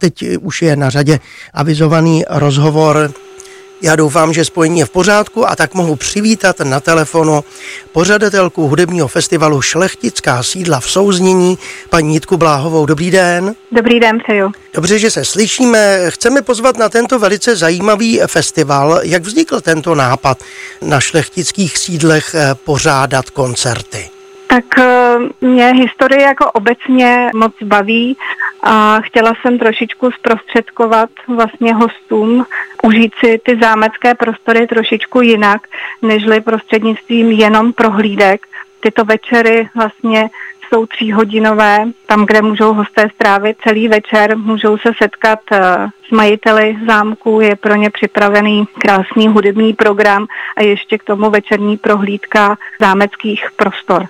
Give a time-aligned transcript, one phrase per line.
[0.00, 1.20] Teď už je na řadě
[1.54, 3.10] avizovaný rozhovor.
[3.82, 7.44] Já doufám, že spojení je v pořádku a tak mohu přivítat na telefonu
[7.92, 11.58] pořadatelku hudebního festivalu Šlechtická sídla v Souznění,
[11.90, 12.86] paní Jitku Bláhovou.
[12.86, 13.54] Dobrý den.
[13.72, 14.52] Dobrý den, přeju.
[14.74, 15.98] Dobře, že se slyšíme.
[16.08, 19.00] Chceme pozvat na tento velice zajímavý festival.
[19.02, 20.38] Jak vznikl tento nápad
[20.82, 24.10] na šlechtických sídlech eh, pořádat koncerty?
[24.46, 28.16] Tak eh, mě historie jako obecně moc baví
[28.68, 32.46] a chtěla jsem trošičku zprostředkovat vlastně hostům,
[32.82, 35.62] užít si ty zámecké prostory trošičku jinak,
[36.02, 38.46] nežli prostřednictvím jenom prohlídek.
[38.80, 40.30] Tyto večery vlastně
[40.68, 45.58] jsou tříhodinové, tam, kde můžou hosté strávit celý večer, můžou se setkat eh,
[46.08, 51.76] s majiteli zámku, je pro ně připravený krásný hudební program a ještě k tomu večerní
[51.76, 54.06] prohlídka zámeckých prostor.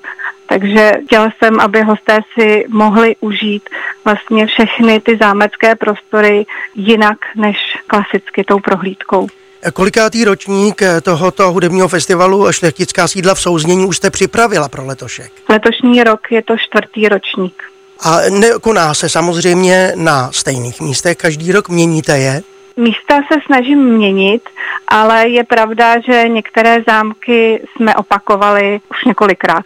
[0.46, 3.70] Takže chtěla jsem, aby hosté si mohli užít
[4.04, 7.56] vlastně všechny ty zámecké prostory jinak než
[7.87, 9.28] klasicky tou prohlídkou.
[9.73, 15.32] Kolikátý ročník tohoto hudebního festivalu Šlechtická sídla v Souznění už jste připravila pro letošek?
[15.48, 17.63] Letošní rok je to čtvrtý ročník.
[18.01, 22.42] A nekoná se samozřejmě na stejných místech, každý rok měníte je?
[22.76, 24.42] Místa se snažím měnit,
[24.88, 29.65] ale je pravda, že některé zámky jsme opakovali už několikrát.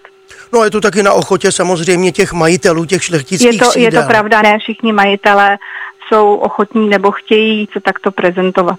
[0.52, 3.84] No je to taky na ochotě samozřejmě těch majitelů, těch šlechtických je to, sídel.
[3.84, 5.58] Je to pravda, ne všichni majitelé
[6.08, 8.78] jsou ochotní nebo chtějí se takto prezentovat.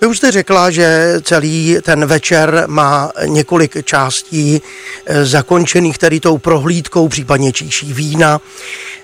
[0.00, 4.62] Vy už jste řekla, že celý ten večer má několik částí
[5.06, 8.40] eh, zakončených tedy tou prohlídkou, případně číší vína.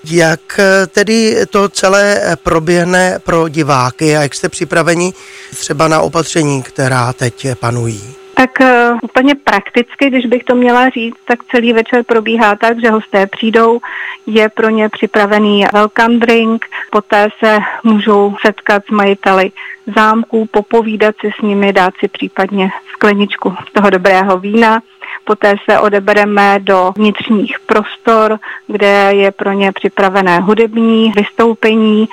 [0.03, 5.13] Jak eh, tedy to celé proběhne pro diváky a jak jste připraveni
[5.55, 8.26] třeba na opatření, která teď panují?
[8.37, 12.89] Tak uh, úplně prakticky, když bych to měla říct, tak celý večer probíhá tak, že
[12.89, 13.79] hosté přijdou,
[14.25, 19.51] je pro ně připravený welcome drink, poté se můžou setkat s majiteli
[19.95, 24.81] zámků, popovídat si s nimi, dát si případně skleničku toho dobrého vína.
[25.23, 32.07] Poté se odebereme do vnitřních prostor, kde je pro ně připravené hudební vystoupení,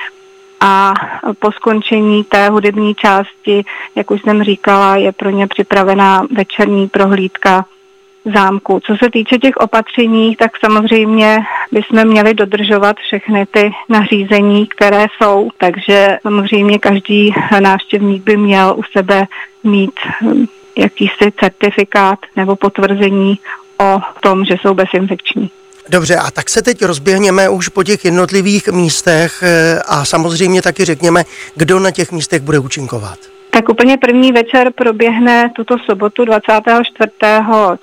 [0.64, 0.94] a
[1.38, 3.64] po skončení té hudební části,
[3.94, 7.64] jak už jsem říkala, je pro ně připravená večerní prohlídka
[8.34, 8.80] zámku.
[8.80, 11.38] Co se týče těch opatření, tak samozřejmě
[11.72, 18.82] bychom měli dodržovat všechny ty nařízení, které jsou, takže samozřejmě každý návštěvník by měl u
[18.97, 19.26] sebe
[19.64, 20.47] mít hm,
[20.78, 23.38] jakýsi certifikát nebo potvrzení
[23.80, 25.50] o tom, že jsou bezinfekční.
[25.89, 30.84] Dobře, a tak se teď rozběhněme už po těch jednotlivých místech eh, a samozřejmě taky
[30.84, 31.25] řekněme,
[31.55, 33.19] kdo na těch místech bude účinkovat.
[33.50, 37.11] Tak úplně první večer proběhne tuto sobotu 24.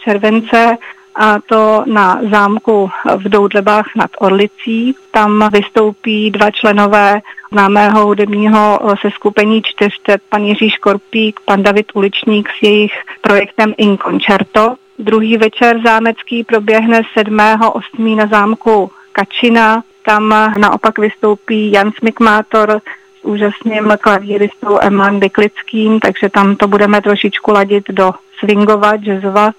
[0.03, 0.77] července
[1.15, 4.95] a to na zámku v Doudlebách nad Orlicí.
[5.11, 12.63] Tam vystoupí dva členové známého hudebního seskupení čtyřtet, pan Jiří Škorpík, pan David Uličník s
[12.63, 14.75] jejich projektem In Concerto.
[15.01, 18.15] Druhý večer zámecký proběhne 7.8.
[18.15, 19.83] na zámku Kačina.
[20.05, 22.81] Tam naopak vystoupí Jan Smikmátor
[23.21, 29.51] s úžasným klavíristou Eman Byklickým, takže tam to budeme trošičku ladit do swingova, jazzova.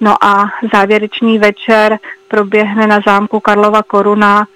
[0.00, 4.46] No a závěrečný večer proběhne na zámku Karlova Koruna,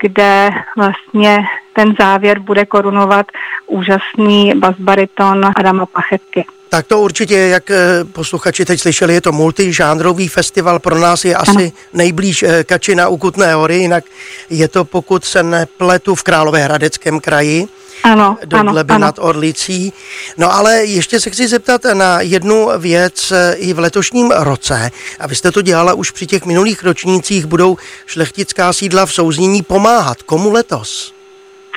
[0.00, 3.26] kde vlastně ten závěr bude korunovat
[3.66, 6.44] úžasný basbariton Adama Pachetky.
[6.68, 10.78] Tak to určitě, jak eh, posluchači teď slyšeli, je to multižánrový festival.
[10.78, 11.70] Pro nás je asi ano.
[11.92, 14.04] nejblíž eh, Kačina u Kutné hory, jinak
[14.50, 17.68] je to, pokud se nepletu, v Královéhradeckém kraji.
[18.04, 19.06] Ano, do ano, Gleby ano.
[19.06, 19.92] nad Orlicí.
[20.38, 24.90] No ale ještě se chci zeptat na jednu věc eh, i v letošním roce.
[25.20, 27.46] A vy jste to dělala už při těch minulých ročnících.
[27.46, 27.76] Budou
[28.06, 30.22] šlechtická sídla v souznění pomáhat.
[30.22, 31.14] Komu letos?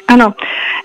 [0.08, 0.34] Ano,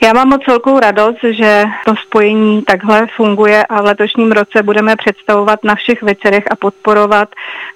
[0.03, 4.97] já mám moc velkou radost, že to spojení takhle funguje a v letošním roce budeme
[4.97, 7.29] představovat na všech večerech a podporovat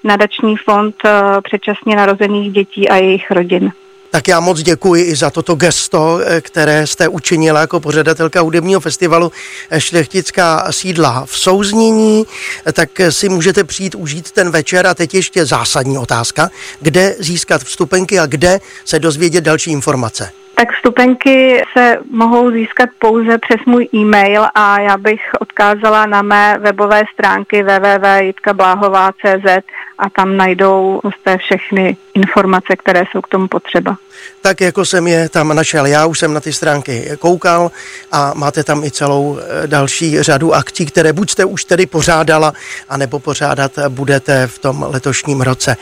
[0.04, 1.10] nadační fond eh,
[1.42, 3.72] předčasně narozených dětí a jejich rodin.
[4.14, 8.80] Tak já moc děkuji i za toto gesto, eh, které jste učinila jako pořadatelka hudebního
[8.80, 9.32] festivalu
[9.70, 12.24] eh, Šlechtická sídla v Souznění.
[12.72, 16.50] Tak si můžete přijít užít ten večer a teď ještě zásadní otázka,
[16.80, 20.30] kde získat vstupenky a kde se dozvědět další informace.
[20.54, 25.20] Tak vstupenky se mohou získat pouze přes můj e-mail a já bych
[25.54, 29.64] odkázala na mé webové stránky www.jitkabláhová.cz
[29.98, 33.96] a tam najdou hosté všechny informace, které jsou k tomu potřeba.
[34.40, 37.70] Tak jako jsem je tam našel, já už jsem na ty stránky koukal
[38.12, 42.52] a máte tam i celou eh, další řadu akcí, které buď jste už tedy pořádala,
[42.88, 45.76] anebo pořádat budete v tom letošním roce.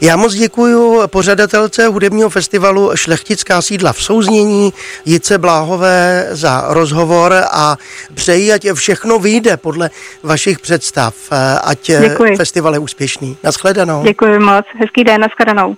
[0.00, 4.72] Já moc děkuji pořadatelce hudebního festivalu Šlechtická sídla v souznění
[5.04, 7.76] Jice Bláhové za rozhovor a
[8.14, 8.64] přeji, ať
[9.12, 9.90] všechno vyjde podle
[10.22, 11.14] vašich představ,
[11.64, 12.36] ať Děkuji.
[12.36, 13.36] festival je úspěšný.
[13.42, 14.02] Naschledanou.
[14.02, 15.76] Děkuji moc, hezký den, naschledanou.